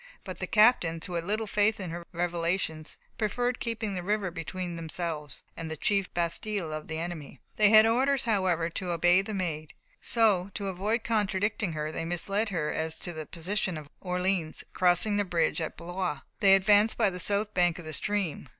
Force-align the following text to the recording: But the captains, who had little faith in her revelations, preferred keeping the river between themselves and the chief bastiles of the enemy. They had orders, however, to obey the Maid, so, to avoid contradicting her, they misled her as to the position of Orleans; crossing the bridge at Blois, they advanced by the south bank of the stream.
But 0.23 0.39
the 0.39 0.47
captains, 0.47 1.05
who 1.05 1.13
had 1.13 1.25
little 1.25 1.45
faith 1.45 1.79
in 1.79 1.91
her 1.91 2.07
revelations, 2.11 2.97
preferred 3.19 3.59
keeping 3.59 3.93
the 3.93 4.01
river 4.01 4.31
between 4.31 4.75
themselves 4.75 5.43
and 5.55 5.69
the 5.69 5.77
chief 5.77 6.11
bastiles 6.15 6.73
of 6.73 6.87
the 6.87 6.97
enemy. 6.97 7.39
They 7.57 7.69
had 7.69 7.85
orders, 7.85 8.23
however, 8.25 8.67
to 8.71 8.89
obey 8.89 9.21
the 9.21 9.35
Maid, 9.35 9.75
so, 10.01 10.49
to 10.55 10.69
avoid 10.69 11.03
contradicting 11.03 11.73
her, 11.73 11.91
they 11.91 12.03
misled 12.05 12.49
her 12.49 12.71
as 12.73 12.97
to 13.01 13.13
the 13.13 13.27
position 13.27 13.77
of 13.77 13.89
Orleans; 13.99 14.63
crossing 14.73 15.17
the 15.17 15.23
bridge 15.23 15.61
at 15.61 15.77
Blois, 15.77 16.21
they 16.39 16.55
advanced 16.55 16.97
by 16.97 17.11
the 17.11 17.19
south 17.19 17.53
bank 17.53 17.77
of 17.77 17.85
the 17.85 17.93
stream. 17.93 18.49